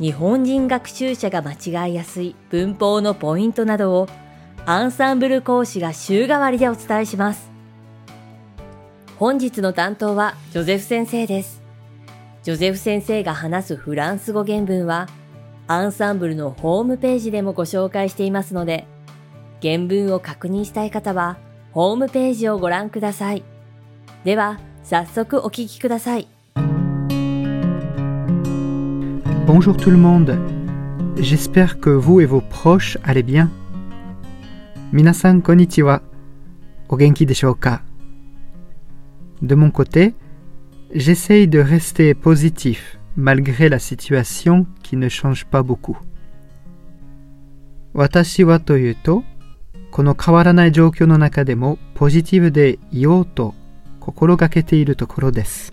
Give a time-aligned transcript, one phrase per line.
[0.00, 4.08] 日本人学習者が間違いやすい文法のポイントなどを
[4.64, 7.50] アンサンブル講師が週替わりでお伝えします。
[9.18, 11.60] 本日の担当はジョゼフ先生です。
[12.42, 15.06] ジョゼフ先生が話すフランス語原文は
[15.66, 18.86] アンサンブルのホームページでもご紹介していますので
[19.60, 21.36] 原文を確認したい方は
[21.72, 23.42] ホームページをご覧ください。
[24.24, 26.28] では早速お聞きください。
[29.52, 30.38] Bonjour tout le monde.
[31.16, 33.50] J'espère que vous et vos proches allez bien.
[34.92, 36.02] Minasan konnichiwa.
[36.88, 37.82] Ogenki de ka.
[39.42, 40.14] De mon côté,
[40.94, 45.98] j'essaye de rester positif malgré la situation qui ne change pas beaucoup.
[47.94, 49.24] Watashi wa toyu to,
[49.90, 53.52] kono kawaranai no naka demo positive de iou to
[53.98, 55.72] kokoro gakete iru tokoro desu.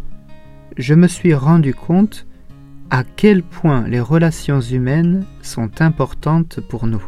[0.77, 2.25] je me suis rendu compte
[2.89, 7.03] à quel point les relations humaines sont importantes pour nous.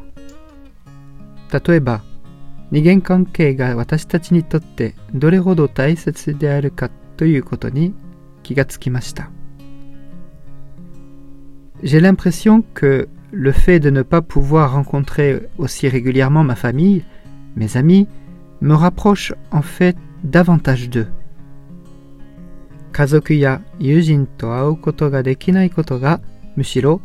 [11.83, 17.03] J'ai l'impression que le fait de ne pas pouvoir rencontrer aussi régulièrement ma famille,
[17.55, 18.07] mes amis,
[18.61, 21.07] me rapproche en fait davantage d'eux.
[22.93, 26.21] 家族や友人と会うことができないことが
[26.55, 27.01] むしろ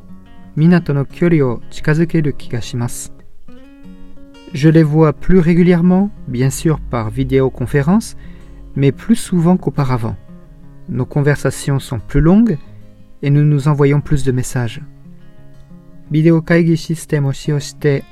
[0.55, 3.13] 皆との距離を近づける気がします。
[4.53, 8.17] Je les vois plus régulièrement, bien sûr par vidéoconférence,
[8.77, 10.17] mais plus souvent qu'auparavant.
[10.91, 12.57] Nos conversations sont plus longues
[13.23, 14.81] et nous nous envoyons plus de messages.
[16.11, 18.03] ビデオ会議システムを使用して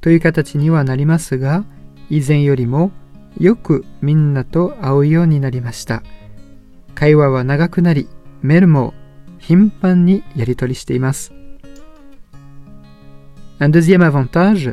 [0.00, 1.64] という形にはなりますが、
[2.10, 2.90] 以前よりも
[3.38, 6.02] よくみんなと会うようになりました。
[6.98, 7.44] Un
[13.68, 14.70] deuxième avantage,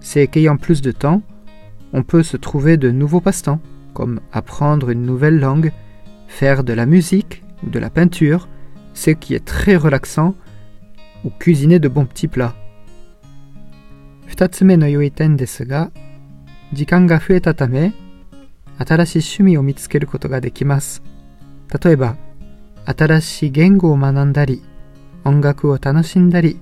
[0.00, 1.22] c'est qu'ayant plus de temps,
[1.92, 3.60] on peut se trouver de nouveaux passe-temps,
[3.94, 5.70] comme apprendre une nouvelle langue,
[6.26, 8.48] faire de la musique ou de la peinture,
[8.94, 10.34] ce qui est très relaxant,
[11.24, 12.54] ou cuisiner de bons petits plats.
[16.72, 16.86] 2
[21.82, 22.16] 例えば、
[22.84, 24.62] 新しい言語を学んだり、
[25.24, 26.60] 音楽を楽しんだり、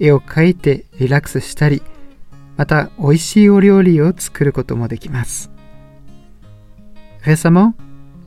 [0.00, 1.82] 絵を描いてリラックスしたり、
[2.56, 5.50] また美味しいお料理を作ることもできます。
[7.24, 7.74] Récemment,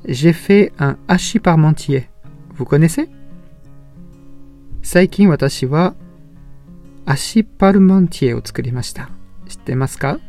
[0.05, 2.07] j'ai fait un hachis parmentier.
[2.57, 3.09] Vous connaissez?
[4.83, 5.95] 最近私は
[7.07, 9.09] アシパルマンティエを作りました。
[9.47, 10.19] 知ってますか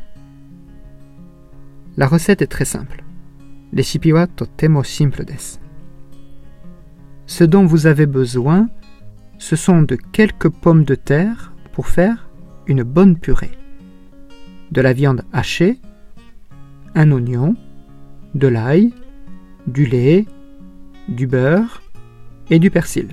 [1.95, 3.01] La recette est très simple.
[3.71, 5.66] レシピはとてもシンプルです。
[7.27, 8.69] Ce dont vous avez besoin,
[9.37, 12.29] ce sont de quelques pommes de terre pour faire
[12.67, 13.51] une bonne purée,
[14.71, 15.77] de la viande hachée,
[16.95, 17.55] un oignon,
[18.33, 18.93] de l'ail,
[19.67, 20.25] du lait,
[21.09, 21.81] du beurre
[22.49, 23.09] et du persil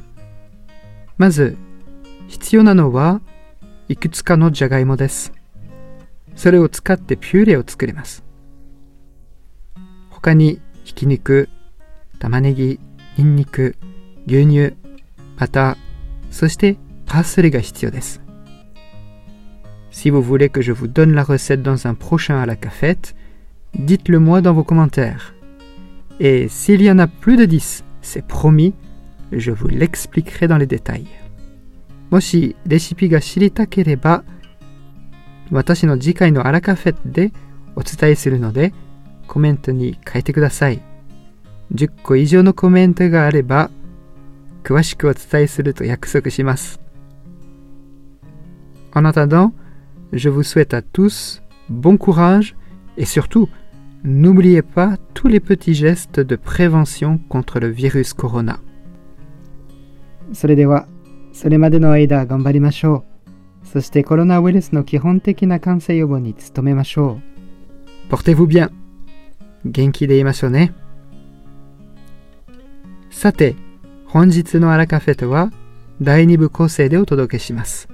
[14.25, 14.77] pâte, et 牛乳
[15.39, 15.77] バター
[16.31, 16.77] そして
[17.07, 18.21] パスリが必要です
[19.91, 23.15] Si vous voulez que je vous donne la recette dans un prochain à la cafette,
[23.79, 25.37] dites-le moi dans vos commentaires.
[26.19, 28.75] Et s'il y en a plus de 10, c'est promis,
[29.31, 31.07] je vous l'expliquerai dans les détails.
[32.11, 34.25] Moshi, recipe ga shirita kereba,
[35.53, 37.31] watashi no jikai no ara cafette de
[37.77, 38.73] otsutai suru node,
[39.29, 40.81] commente ni kaite kudasai.
[41.71, 43.69] 10 ko ijou no commente ga areba,
[48.95, 49.53] en attendant,
[50.13, 52.55] je vous souhaite à tous bon courage
[52.97, 53.49] et surtout,
[54.05, 58.59] n'oubliez pas tous les petits gestes de prévention contre le virus corona.
[68.11, 68.71] portez vous bien!
[69.67, 70.75] 元気でいましょうね。
[73.09, 73.55] さて、
[74.15, 75.51] 本日のアラカフェとは
[76.01, 77.89] 第2部構成でお届けします。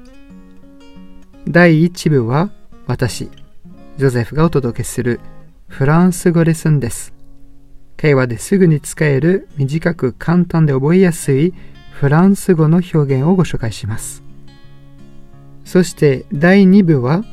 [1.49, 2.51] 第1部は
[2.87, 3.31] 私、
[3.97, 5.19] ジョゼフがお届けする
[5.69, 7.15] フランス語レッスンです。
[7.97, 11.55] 会話ですぐに使える短く簡単で覚えやすい
[11.93, 14.23] フランス語の表現をご紹介します。
[15.65, 17.25] そして第2部は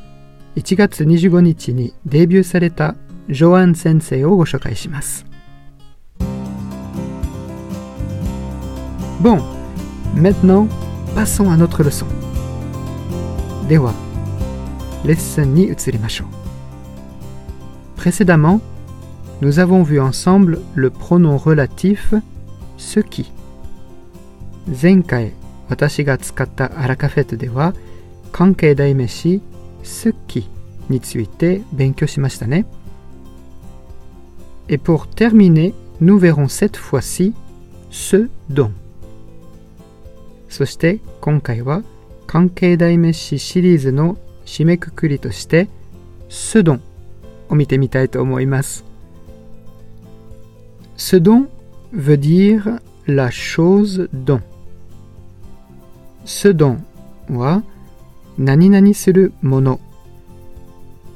[0.56, 2.95] 1月25日にデビューされた
[3.28, 5.26] ジョアン先生をご紹介します。
[9.19, 9.39] Bon,
[10.15, 10.67] maintenant,
[11.15, 12.05] passons à notre leçon.
[13.67, 13.91] Dewa,
[15.05, 15.69] lesson ni
[17.95, 18.61] Précédemment,
[19.41, 22.13] nous avons vu ensemble le pronom relatif
[22.77, 23.31] ce qui.
[24.71, 25.31] Zenkai,
[25.69, 27.73] watashi ga dewa,
[28.31, 29.41] kankei daimeshi
[29.81, 30.47] ce qui
[30.91, 31.63] ni tsuite
[34.69, 37.33] Et pour terminer, nous verrons cette fois-ci
[37.89, 38.71] ce dont.
[40.49, 41.83] そして今回は
[42.25, 45.67] 関係代名詞シリーズの締めくくりとして
[46.29, 46.81] スドン
[47.49, 48.83] を見てみたいと思います。
[50.95, 51.49] スドン
[51.94, 54.41] veut dire la chose dont
[56.25, 56.85] スドン
[57.29, 57.63] は
[58.38, 59.79] 何々するもの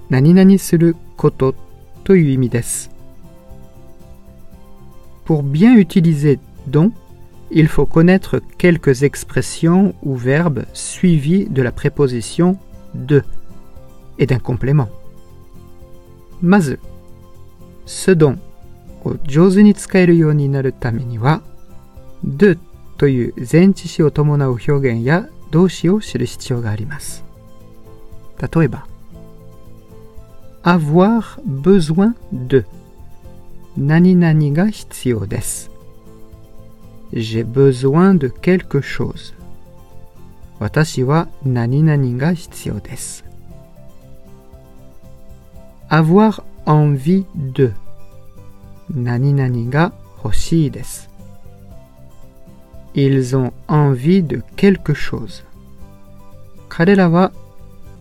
[0.10, 1.56] 何々すること
[2.04, 2.90] という意味です。
[5.26, 6.40] Pour bien utiliser
[6.70, 6.92] don
[7.54, 12.58] il faut connaître quelques expressions ou verbes suivis de la préposition
[12.96, 13.24] de
[14.20, 14.88] et d'un complément.
[16.42, 16.80] Mazeu.
[17.86, 18.38] Ce dont
[19.28, 20.72] je soigne ni tsukaeru you ni naru
[21.10, 21.42] ni wa
[22.24, 22.56] de
[22.98, 25.68] to iu zenchi shi o tomonau hyogen ya o
[28.38, 28.84] Tatoeba
[30.64, 32.64] avoir besoin de.
[33.76, 35.71] Nani nani ga hitsuyou desu
[37.14, 39.34] j'ai besoin de quelque chose.
[40.60, 43.24] Watashi wa nani nani ga hitsuyou desu.
[45.90, 47.72] Avoir envie de.
[48.94, 49.92] Nani nani ga
[50.24, 51.08] hoshii desu.
[52.94, 55.44] Ils ont envie de quelque chose.
[56.70, 57.32] Karela wa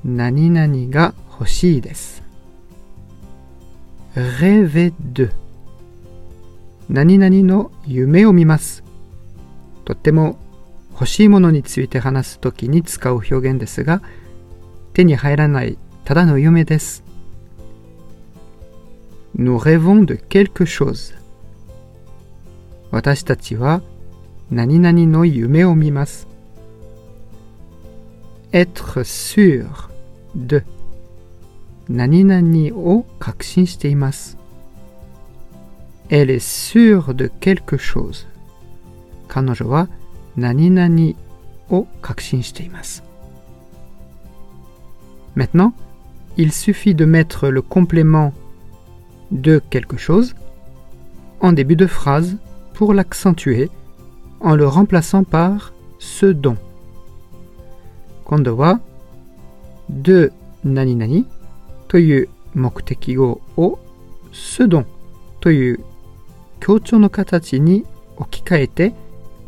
[0.05, 2.23] nani nani ga hoshii desu.
[4.15, 5.31] Rêver de.
[6.89, 8.83] Nani nani no yume o mimasu.
[9.91, 10.39] とっても
[10.93, 14.01] 欲しいものについて話す時に使う表現ですが
[14.93, 17.03] 手に入らないただの夢です。
[19.37, 21.15] Nous rêvons de quelque chose.
[22.93, 23.83] 私たちは
[24.51, 26.29] 何々の夢を見ます。
[28.53, 29.67] être sûr
[30.37, 30.63] de
[31.89, 34.39] 何々を確信しています。
[36.11, 38.30] Elle est sûre de quelque chose.
[45.37, 45.73] Maintenant,
[46.37, 48.33] il suffit de mettre le complément
[49.31, 50.35] de quelque chose
[51.41, 52.37] en début de phrase
[52.75, 53.71] pour l'accentuer
[54.41, 56.57] en le remplaçant par ce dont.
[59.89, 60.31] de
[60.65, 61.25] nani nani
[61.89, 62.29] toyu
[63.57, 63.79] o
[64.33, 64.63] ce
[65.41, 65.81] toyu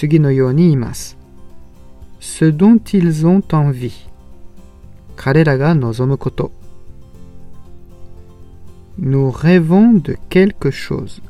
[0.00, 0.06] Ce
[2.46, 4.06] dont ils ont envie.
[8.98, 11.20] Nous rêvons de quelque chose.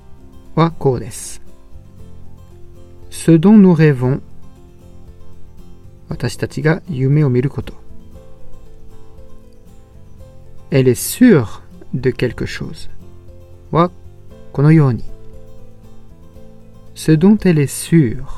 [3.08, 4.20] Ce dont nous rêvons.
[10.70, 11.62] Elle est sûre
[11.94, 12.90] de quelque chose.
[16.94, 18.37] Ce dont elle est sûre.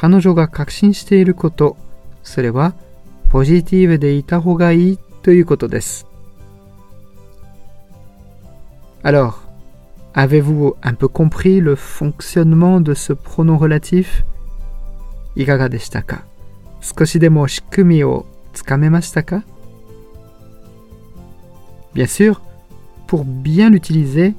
[0.00, 0.16] Alors, avez
[10.14, 14.24] avez-vous un peu compris le fonctionnement de ce pronom relatif
[15.34, 16.24] いかがでしたか
[16.80, 19.42] 少しでも仕組みをつかめましたか
[21.94, 22.40] Bien sûr,
[23.08, 24.34] pour bien l'utiliser,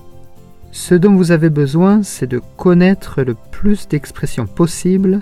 [0.72, 5.22] ce dont vous avez besoin, c'est de connaître le plus d'expressions possibles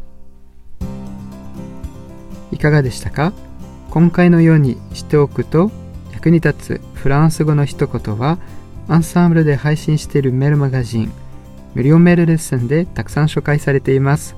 [2.51, 3.33] いかがでしたか
[3.89, 5.71] 今回のようにしておくと
[6.11, 8.37] 役に立つフランス語の一言は
[8.87, 11.11] アンサンブルで配信しているメールマガジン
[11.73, 14.35] 無料メールレッスンでたくさん紹介されています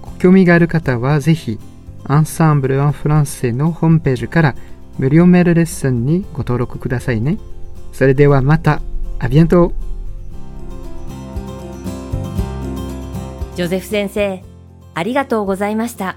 [0.00, 1.58] ご興味がある方はぜひ
[2.04, 4.54] アンサンブル・アン・フランセのホームページから
[4.98, 7.38] 無料メールレッスンにご登録くださいね
[7.92, 8.80] それではまた
[9.18, 9.72] アビアント
[13.56, 14.42] ジョゼフ先生
[14.94, 16.16] ありがとうございました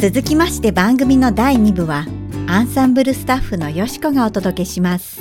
[0.00, 2.06] 続きまして番組の第2部は
[2.46, 5.20] アンサンブルスタッフのよしこがお届けします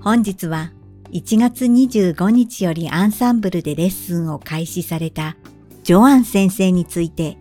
[0.00, 0.72] 本日は
[1.12, 5.36] 1月25日よりアンサンブルでレッスンを開始された
[5.84, 7.36] ジョアン先生について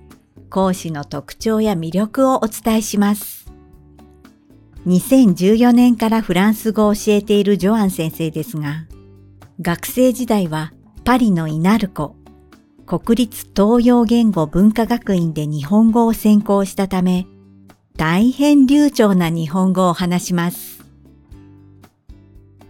[0.49, 3.49] 講師の特徴や魅力をお伝えします
[4.87, 8.87] 2014年からフランス語を教えているジョアン先生ですが
[9.61, 10.73] 学生時代は
[11.05, 12.17] パリのイナルコ
[12.87, 17.27] 国立東洋言語文化学院で日本語を専攻したため、
[17.97, 20.81] 大変流暢な日本語を話します。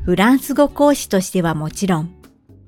[0.06, 2.12] フランス語講師としてはもちろん、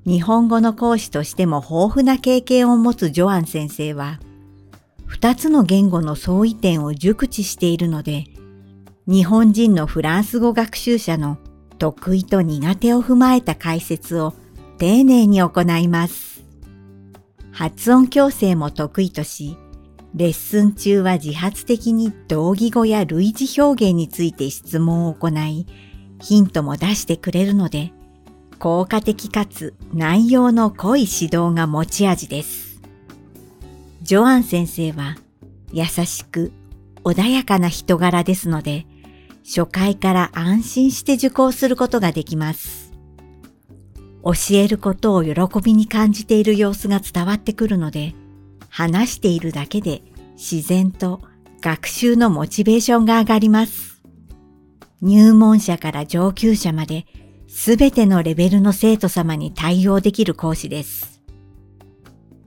[0.06, 4.20] 日本語の講師としても豊富な経験を持つジョアン先生は、
[5.08, 8.26] 二つの言語の相違点を熟知しているので、
[9.08, 11.40] 日本人のフランス語学習者の
[11.80, 14.36] 得意と苦手を踏まえた解説を
[14.78, 16.39] 丁寧に行います。
[17.60, 19.58] 発音矯正も得意とし、
[20.16, 25.66] レッスン中は自発的に同義語や類似表現について質問を行い、
[26.22, 27.92] ヒントも出してくれるので、
[28.60, 32.80] 効果的かつ内容の濃い指導が持ち味です。
[34.04, 35.18] ジョアン先生は
[35.74, 36.54] 優しく
[37.04, 38.86] 穏やかな人柄ですので、
[39.44, 42.89] 初回から安心して受講することができます。
[44.24, 45.34] 教えることを喜
[45.64, 48.14] びに感じている様子が伝わってくるので、
[48.70, 50.02] 話しているだけで
[50.34, 51.22] 自然と
[51.62, 54.02] 学習のモチベーションが上がります。
[55.02, 57.06] 入門者から上級者まで、
[57.48, 61.22] すべてのレベルの生徒様に対応できる講師です。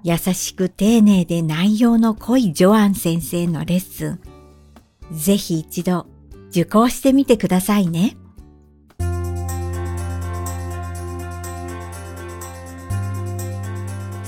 [0.05, 4.21] 優しく丁寧で内容の濃いジョアン先生のレッスン。
[5.17, 6.07] ぜひ一度
[6.51, 8.17] 受講してみてくださいね。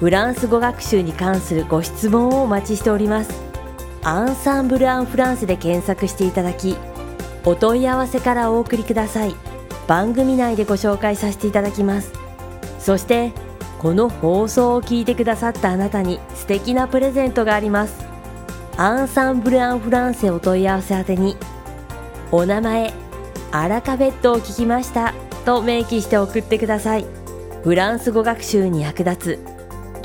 [0.00, 3.30] フランス語学習に関するご質問をお待ちしております
[4.02, 6.76] アンサンブル・アン・フランスで検索していただき
[7.44, 9.34] お問い合わせからお送りください
[9.86, 12.12] 番組内でご紹介させていただきます
[12.78, 13.32] そして
[13.78, 18.04] この放送を聞いてくださったあなたに素敵なプレゼントがあります
[18.76, 21.36] アンサンブル・アン・フランセお問い合わせ宛てに
[22.32, 22.92] お名前
[23.50, 25.14] アラカフェットを聞きました
[25.46, 27.06] と明記して送ってください
[27.64, 29.55] フランス語学習に役立つ